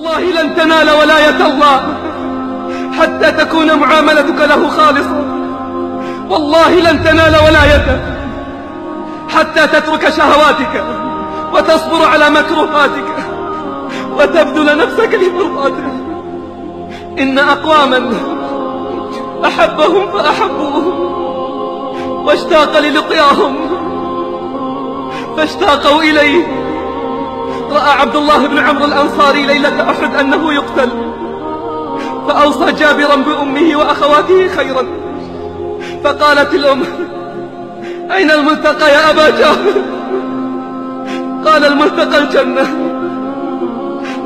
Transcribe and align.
والله 0.00 0.42
لن 0.42 0.56
تنال 0.56 0.90
ولاية 0.90 1.46
الله 1.46 1.80
حتى 3.00 3.32
تكون 3.32 3.78
معاملتك 3.78 4.40
له 4.40 4.68
خالصة. 4.68 5.24
والله 6.30 6.74
لن 6.74 7.04
تنال 7.04 7.36
ولايته 7.46 8.00
حتى 9.28 9.66
تترك 9.66 10.08
شهواتك 10.08 10.84
وتصبر 11.54 12.04
على 12.04 12.30
مكروهاتك 12.30 13.14
وتبذل 14.18 14.78
نفسك 14.78 15.14
لمرضاته. 15.14 15.92
إن 17.18 17.38
أقواما 17.38 18.12
أحبهم 19.44 20.12
فأحبوه 20.12 20.84
واشتاق 22.26 22.78
للقياهم 22.78 23.56
فاشتاقوا 25.36 26.02
إليه. 26.02 26.59
رأى 27.70 27.90
عبد 28.00 28.16
الله 28.16 28.46
بن 28.46 28.58
عمرو 28.58 28.84
الأنصاري 28.84 29.46
ليلة 29.46 29.90
أحد 29.90 30.14
أنه 30.14 30.52
يقتل. 30.52 30.90
فأوصى 32.28 32.72
جابرا 32.72 33.16
بأمه 33.16 33.76
وأخواته 33.76 34.48
خيرا. 34.56 34.86
فقالت 36.04 36.54
الأم 36.54 36.82
أين 38.16 38.30
الملتقى 38.30 38.90
يا 38.90 39.10
أبا 39.10 39.30
جابر 39.30 39.82
قال 41.44 41.64
الملتقى 41.64 42.18
الجنة. 42.18 42.66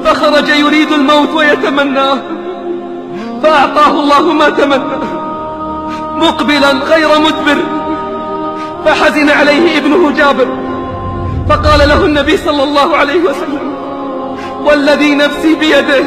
فخرج 0.05 0.49
يريد 0.49 0.93
الموت 0.93 1.35
ويتمناه 1.35 2.19
فأعطاه 3.43 3.91
الله 3.91 4.33
ما 4.33 4.49
تمنى. 4.49 4.97
مقبلا 6.17 6.71
غير 6.71 7.09
مدبر. 7.21 7.63
فحزن 8.85 9.31
عليه 9.31 9.79
ابنه 9.79 10.11
جابر. 10.11 10.64
فقال 11.49 11.89
له 11.89 12.05
النبي 12.05 12.37
صلى 12.37 12.63
الله 12.63 12.97
عليه 12.97 13.21
وسلم 13.21 13.75
والذي 14.65 15.15
نفسي 15.15 15.55
بيده 15.55 16.05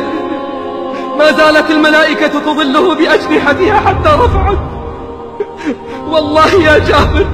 ما 1.20 1.32
زالت 1.32 1.72
الملائكة 1.72 2.28
تظله 2.28 2.96
بأجنحتها 2.96 3.80
حتى 3.80 4.10
رفعت. 4.10 4.58
والله 6.08 6.54
يا 6.54 6.78
جابر 6.78 7.26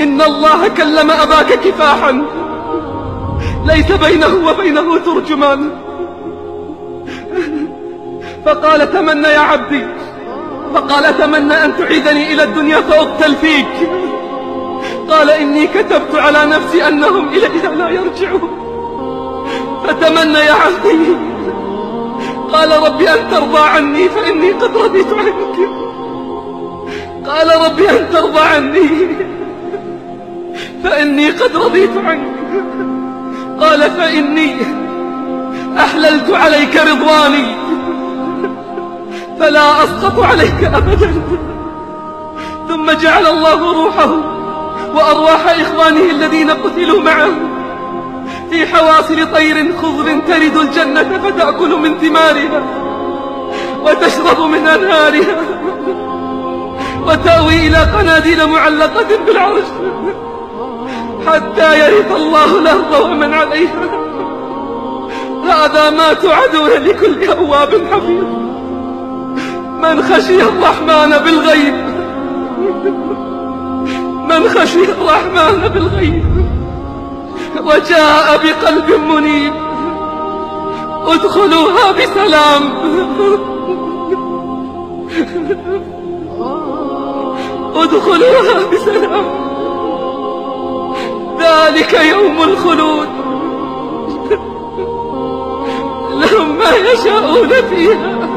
إن 0.00 0.22
الله 0.22 0.68
كلم 0.68 1.10
أباك 1.10 1.60
كفاحا. 1.64 2.22
ليس 3.64 3.92
بينه 3.92 4.48
وبينه 4.48 4.98
ترجمان. 4.98 5.70
فقال 8.46 8.92
تمنى 8.92 9.28
يا 9.28 9.38
عبدي 9.38 9.86
فقال 10.74 11.18
تمنى 11.18 11.64
أن 11.64 11.76
تعيدني 11.78 12.32
إلى 12.32 12.42
الدنيا 12.42 12.80
فأقتل 12.80 13.34
فيك. 13.34 13.90
قال 15.12 15.30
إني 15.30 15.66
كتبت 15.66 16.14
على 16.14 16.46
نفسي 16.46 16.88
أنهم 16.88 17.28
إليها 17.28 17.70
لا 17.74 17.88
يرجعون. 17.88 18.50
فتمنى 19.86 20.38
يا 20.38 20.52
عبدي 20.52 21.16
قال 22.52 22.82
ربي 22.82 23.10
أن 23.10 23.30
ترضى 23.30 23.58
عني 23.58 24.08
فإني 24.08 24.52
قد 24.52 24.76
رضيت 24.76 25.12
عنك. 25.12 25.56
قال 27.26 27.48
ربي 27.64 27.90
أن 27.90 28.10
ترضى 28.12 28.40
عني 28.40 28.88
فإني 30.84 31.30
قد 31.30 31.56
رضيت 31.56 31.96
عنك. 31.96 32.32
قال 33.60 33.80
فإني 33.80 34.56
أحللت 35.78 36.30
عليك 36.30 36.76
رضواني 36.76 37.56
فلا 39.40 39.84
أسقط 39.84 40.18
عليك 40.18 40.64
أبدا. 40.64 41.12
ثم 42.68 42.90
جعل 42.90 43.26
الله 43.26 43.84
روحه 43.84 44.41
وأرواح 44.94 45.60
إخوانه 45.60 46.10
الذين 46.10 46.50
قتلوا 46.50 47.02
معه. 47.02 47.30
في 48.50 48.66
حواصل 48.66 49.32
طير 49.32 49.72
خضر 49.82 50.20
ترد 50.28 50.56
الجنة 50.56 51.20
فتأكل 51.24 51.68
من 51.68 51.98
ثمارها 51.98 52.62
وتشرب 53.84 54.40
من 54.40 54.66
أنهارها 54.66 55.36
وتأوي 57.06 57.66
إلى 57.66 57.76
قناديل 57.76 58.46
معلقة 58.46 59.06
بالعرش 59.26 59.64
حتى 61.26 61.78
يرث 61.78 62.16
الله 62.16 62.58
الأرض 62.58 63.04
ومن 63.04 63.34
عليها. 63.34 63.84
هذا 65.44 65.90
ما 65.90 66.12
توعدون 66.12 66.70
لكل 66.70 67.30
أواب 67.30 67.70
حفيظ. 67.92 68.24
من 69.82 70.02
خشي 70.02 70.42
الرحمن 70.42 71.18
بالغيب 71.24 71.91
من 74.38 74.48
خشي 74.48 74.84
الرحمن 74.84 75.68
بالغيب. 75.68 76.46
وجاء 77.64 78.40
بقلب 78.44 78.90
منيب. 78.90 79.52
ادخلوها 81.06 81.92
بسلام. 81.92 82.62
ادخلوها 87.76 88.66
بسلام. 88.72 89.24
ذلك 91.40 91.92
يوم 91.92 92.42
الخلود. 92.42 93.08
لهم 96.12 96.58
ما 96.58 96.70
يشاءون 96.92 97.48
فيها. 97.48 98.28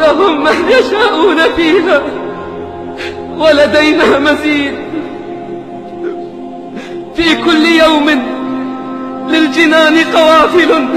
لهم 0.00 0.44
ما 0.44 0.50
يشاءون 0.50 1.38
فيها. 1.56 2.02
ولدينا 3.42 4.18
مزيد. 4.18 4.74
في 7.16 7.34
كل 7.34 7.66
يوم 7.66 8.22
للجنان 9.28 9.98
قوافل. 10.14 10.88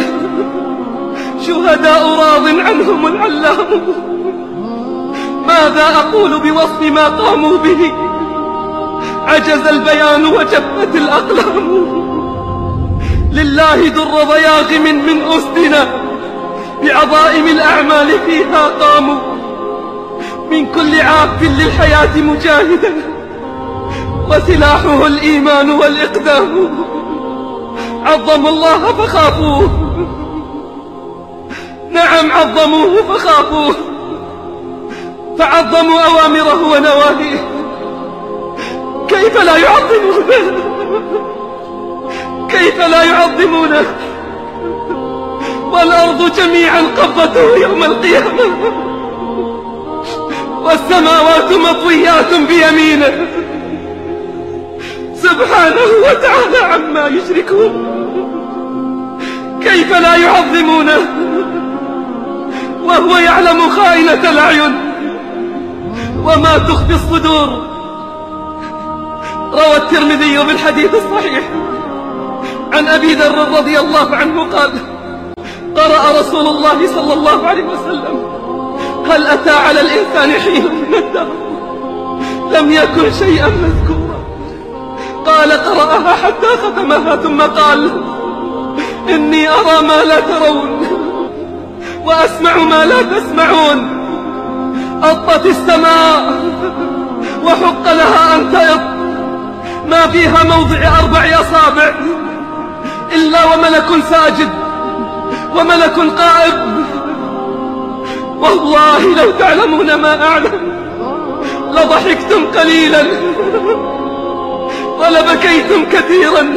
شهداء 1.47 2.03
راض 2.09 2.47
عنهم 2.47 3.07
العلام. 3.07 3.81
ماذا 5.47 5.85
أقول 5.95 6.39
بوصف 6.39 6.81
ما 6.81 7.07
قاموا 7.07 7.57
به؟ 7.57 7.91
عجز 9.27 9.67
البيان 9.67 10.25
وجفت 10.25 10.95
الأقلام. 10.95 11.85
لله 13.33 13.87
در 13.87 14.23
ضياغم 14.23 14.83
من 14.83 15.21
أسدنا. 15.21 15.87
بعظائم 16.83 17.47
الأعمال 17.47 18.07
فيها 18.25 18.67
قاموا. 18.81 19.34
من 20.51 20.65
كل 20.65 21.01
عاف 21.01 21.43
للحياة 21.43 22.17
مجاهدا 22.17 22.93
وسلاحه 24.29 25.07
الإيمان 25.07 25.71
والإقدام. 25.71 26.69
عظموا 28.05 28.49
الله 28.49 28.93
فخافوه. 28.93 29.69
نعم 31.91 32.31
عظموه 32.31 33.03
فخافوه. 33.03 33.75
فعظموا 35.39 36.01
أوامره 36.01 36.63
ونواهيه. 36.71 37.49
كيف 39.07 39.41
لا 39.41 39.57
يعظمونه؟ 39.57 40.55
كيف 42.49 42.79
لا 42.79 43.03
يعظمونه؟ 43.03 43.85
والأرض 45.71 46.31
جميعا 46.35 46.81
قبضته 46.81 47.57
يوم 47.57 47.83
القيامة. 47.83 48.94
والسماوات 50.65 51.53
مطويات 51.53 52.33
بيمينه. 52.33 53.27
سبحانه 55.15 55.89
وتعالى 56.05 56.57
عما 56.73 57.07
يشركون. 57.07 57.73
كيف 59.63 59.91
لا 59.91 60.15
يعظمونه؟ 60.15 60.99
وهو 62.83 63.17
يعلم 63.17 63.69
خائنة 63.69 64.29
الأعين. 64.29 64.75
وما 66.25 66.57
تخفي 66.57 66.93
الصدور. 66.93 67.49
روى 69.51 69.77
الترمذي 69.77 70.37
بالحديث 70.37 70.91
الصحيح. 70.95 71.43
عن 72.73 72.87
أبي 72.87 73.13
ذر 73.13 73.57
رضي 73.57 73.79
الله 73.79 74.15
عنه 74.15 74.43
قال 74.43 74.71
قرأ 75.75 76.19
رسول 76.19 76.47
الله 76.47 76.87
صلى 76.87 77.13
الله 77.13 77.47
عليه 77.47 77.63
وسلم 77.63 78.44
هل 79.09 79.27
أتى 79.27 79.49
على 79.49 79.81
الإنسان 79.81 80.41
حين 80.41 80.63
من 80.63 80.93
الدهر 80.93 81.27
لم 82.51 82.71
يكن 82.71 83.11
شيئا 83.19 83.47
مذكورا. 83.47 84.25
قال 85.25 85.51
قرأها 85.51 86.15
حتى 86.15 86.47
ختمها 86.47 87.15
ثم 87.15 87.41
قال 87.41 87.91
إني 89.09 89.49
أرى 89.49 89.87
ما 89.87 90.03
لا 90.03 90.19
ترون 90.19 90.87
وأسمع 92.05 92.57
ما 92.57 92.85
لا 92.85 93.01
تسمعون. 93.01 94.05
أطت 95.03 95.45
السماء 95.45 96.33
وحق 97.45 97.83
لها 97.85 98.35
أن 98.35 98.51
تيط 98.51 98.81
ما 99.89 100.07
فيها 100.07 100.43
موضع 100.43 100.99
أربع 100.99 101.25
أصابع 101.41 101.93
إلا 103.15 103.45
وملك 103.45 104.03
ساجد 104.09 104.49
وملك 105.55 105.99
قائم 106.17 106.85
والله 108.45 109.23
لو 109.23 109.31
تعلمون 109.31 109.93
ما 109.93 110.27
أعلم 110.27 110.75
لضحكتم 111.71 112.45
قليلا 112.59 113.03
ولبكيتم 114.99 115.85
كثيرا. 115.85 116.55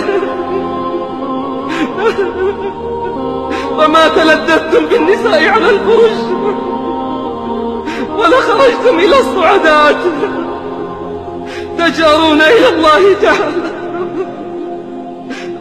وما 3.78 4.08
تلذذتم 4.08 4.86
بالنساء 4.86 5.48
على 5.48 5.70
الفرش 5.70 6.18
ولخرجتم 8.18 8.98
إلى 8.98 9.18
الصعدات 9.18 9.96
تجارون 11.78 12.40
إلى 12.40 12.68
الله 12.68 13.14
تعالى 13.22 13.70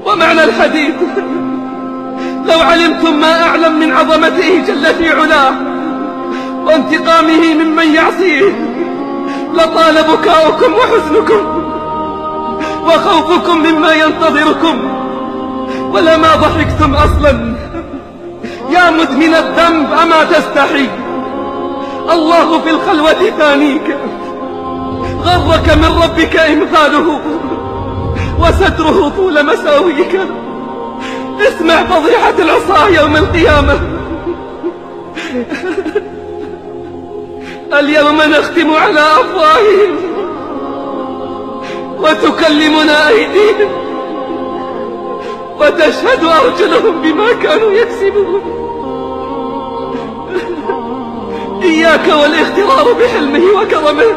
ومعنى 0.05 0.43
الحديث 0.43 0.95
لو 2.45 2.59
علمتم 2.59 3.19
ما 3.19 3.43
أعلم 3.43 3.79
من 3.79 3.91
عظمته 3.91 4.63
جل 4.67 4.95
في 4.95 5.09
علاه 5.09 5.53
وانتقامه 6.77 7.53
ممن 7.53 7.95
يعصيه. 7.95 8.43
لطال 9.53 10.03
بكاؤكم 10.03 10.73
وحزنكم 10.73 11.63
وخوفكم 12.85 13.57
مما 13.57 13.93
ينتظركم. 13.93 14.77
ولما 15.93 16.35
ضحكتم 16.35 16.95
أصلا. 16.95 17.55
يا 18.69 18.89
مدمن 18.89 19.33
الذنب 19.33 19.91
أما 20.03 20.23
تستحي؟ 20.23 20.89
الله 22.13 22.59
في 22.59 22.69
الخلوة 22.69 23.31
ثانيك 23.39 23.97
غرك 25.23 25.77
من 25.77 25.99
ربك 26.03 26.35
إمثاله 26.35 27.19
وستره 28.39 29.09
طول 29.09 29.45
مساويك. 29.45 30.19
اسمع 31.47 31.83
فضيحة 31.83 32.33
العصاة 32.39 32.89
يوم 32.89 33.15
القيامة. 33.15 33.79
اليوم 37.73 38.21
نختم 38.21 38.71
على 38.71 38.99
أفواههم 38.99 39.95
وتكلمنا 41.99 43.07
أيديهم 43.07 43.71
وتشهد 45.59 46.23
أرجلهم 46.23 47.01
بما 47.01 47.33
كانوا 47.43 47.71
يكسبون. 47.71 48.41
إياك 51.63 52.07
والاغترار 52.07 52.93
بحلمه 52.93 53.61
وكرمه. 53.61 54.15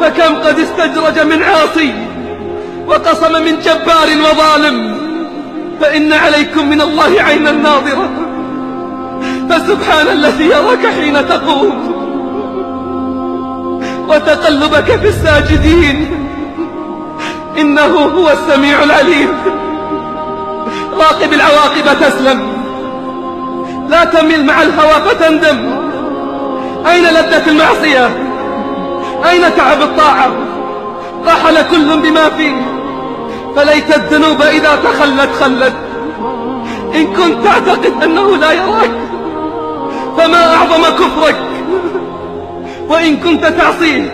فكم 0.00 0.34
قد 0.36 0.58
استجرج 0.58 1.26
من 1.26 1.42
عاصي 1.42 1.94
وقصم 2.88 3.32
من 3.32 3.58
جبار 3.60 4.08
وظالم. 4.20 4.98
فإن 5.80 6.12
عليكم 6.12 6.68
من 6.68 6.80
الله 6.80 7.22
عينا 7.22 7.52
ناظرة. 7.52 8.10
فسبحان 9.50 10.06
الذي 10.06 10.44
يراك 10.44 10.86
حين 10.86 11.28
تقوم. 11.28 11.97
وتقلبك 14.08 14.96
في 14.96 15.08
الساجدين. 15.08 16.28
إنه 17.58 17.96
هو 18.16 18.30
السميع 18.30 18.82
العليم. 18.82 19.28
راقب 20.92 21.32
العواقب 21.32 22.00
تسلم. 22.00 22.40
لا 23.88 24.04
تمل 24.04 24.44
مع 24.44 24.62
الهوى 24.62 25.02
فتندم. 25.08 25.78
أين 26.86 27.04
لذة 27.04 27.46
المعصية؟ 27.46 28.06
أين 29.30 29.56
تعب 29.56 29.82
الطاعة؟ 29.82 30.30
رحل 31.26 31.62
كل 31.70 32.00
بما 32.02 32.28
فيه. 32.28 32.56
فليت 33.56 33.96
الذنوب 33.96 34.42
إذا 34.42 34.78
تخلت 34.84 35.30
خلت. 35.40 35.74
إن 36.94 37.06
كنت 37.06 37.44
تعتقد 37.44 38.02
أنه 38.02 38.36
لا 38.36 38.52
يراك 38.52 38.90
فما 40.18 40.54
أعظم 40.54 40.82
كفرك؟ 40.82 41.36
وإن 42.88 43.16
كنت 43.16 43.46
تعصيه 43.46 44.12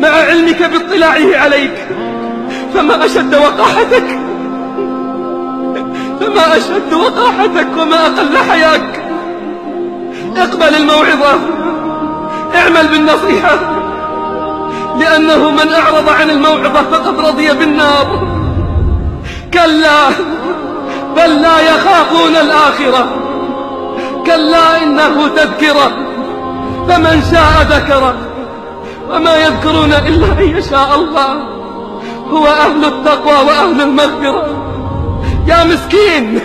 مع 0.00 0.08
علمك 0.08 0.62
باطلاعه 0.62 1.42
عليك 1.42 1.88
فما 2.74 3.04
أشد 3.04 3.34
وقاحتك 3.34 4.18
فما 6.20 6.56
أشد 6.56 6.92
وقاحتك 6.92 7.68
وما 7.78 8.06
أقل 8.06 8.38
حياك. 8.50 9.02
اقبل 10.36 10.74
الموعظة 10.74 11.40
اعمل 12.54 12.88
بالنصيحة 12.88 13.58
لأنه 15.00 15.50
من 15.50 15.72
أعرض 15.72 16.08
عن 16.08 16.30
الموعظة 16.30 16.82
فقد 16.82 17.20
رضي 17.20 17.52
بالنار. 17.52 18.28
كلا 19.54 20.08
بل 21.16 21.42
لا 21.42 21.60
يخافون 21.60 22.36
الآخرة 22.36 23.06
كلا 24.26 24.82
إنه 24.82 25.28
تذكرة. 25.28 26.11
فمن 26.88 27.22
شاء 27.30 27.66
ذكره 27.70 28.14
وما 29.10 29.36
يذكرون 29.36 29.92
إلا 29.92 30.26
أن 30.26 30.56
يشاء 30.58 30.94
الله. 30.94 31.32
هو 32.30 32.46
أهل 32.46 32.84
التقوى 32.84 33.46
وأهل 33.46 33.80
المغفرة. 33.80 34.46
يا 35.48 35.64
مسكين 35.64 36.40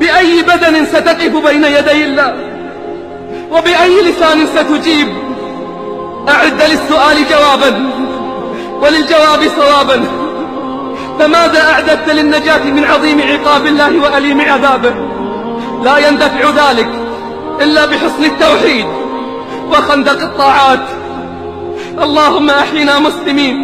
بأي 0.00 0.42
بدن 0.42 0.84
ستقف 0.84 1.46
بين 1.46 1.64
يدي 1.64 2.04
الله؟ 2.04 2.34
وبأي 3.50 4.02
لسان 4.02 4.46
ستجيب؟ 4.46 5.08
أعد 6.28 6.62
للسؤال 6.62 7.16
جوابا 7.30 7.90
وللجواب 8.82 9.40
صوابا. 9.56 10.04
فماذا 11.18 11.72
أعددت 11.72 12.10
للنجاة 12.10 12.64
من 12.64 12.84
عظيم 12.84 13.20
عقاب 13.20 13.66
الله 13.66 13.98
وأليم 14.02 14.40
عذابه؟ 14.40 14.94
لا 15.84 16.08
يندفع 16.08 16.50
ذلك. 16.50 16.88
إلا 17.62 17.86
بحسن 17.86 18.24
التوحيد 18.24 18.86
وخندق 19.70 20.22
الطاعات. 20.22 20.86
اللهم 22.02 22.50
أحينا 22.50 22.98
مسلمين 22.98 23.56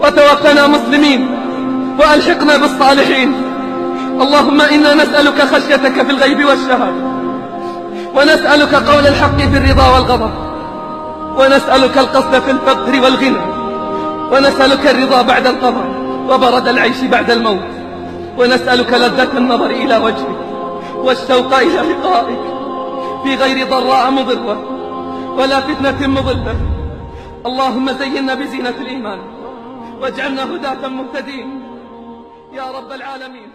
وتوفنا 0.00 0.66
مسلمين 0.66 1.20
وألحقنا 1.98 2.56
بالصالحين. 2.56 3.32
اللهم 4.20 4.60
إنا 4.60 4.94
نسألك 4.94 5.42
خشيتك 5.42 6.02
في 6.06 6.10
الغيب 6.10 6.44
والشهادة 6.44 7.04
ونسألك 8.16 8.74
قول 8.74 9.06
الحق 9.06 9.38
في 9.38 9.56
الرضا 9.58 9.86
والغضب 9.94 10.30
ونسألك 11.38 11.98
القصد 11.98 12.38
في 12.44 12.50
الفقر 12.50 13.00
والغنى 13.02 13.44
ونسألك 14.32 14.86
الرضا 14.86 15.22
بعد 15.22 15.46
القضاء 15.46 15.88
وبرد 16.30 16.68
العيش 16.68 17.00
بعد 17.00 17.30
الموت 17.30 17.70
ونسألك 18.38 18.92
لذة 18.92 19.28
النظر 19.38 19.70
إلى 19.70 19.96
وجهك 19.96 20.38
والشوق 20.96 21.54
إلى 21.54 21.80
لقائك. 21.90 22.53
في 23.24 23.34
غير 23.34 23.68
ضراء 23.68 24.10
مضرة 24.10 24.56
ولا 25.38 25.60
فتنة 25.60 26.06
مضلة. 26.06 26.56
اللهم 27.46 27.86
زينا 27.92 28.34
بزينة 28.34 28.76
الإيمان 28.84 29.20
واجعلنا 30.00 30.44
هداة 30.44 30.88
مهتدين. 30.88 31.48
يا 32.52 32.66
رب 32.70 32.92
العالمين. 32.92 33.50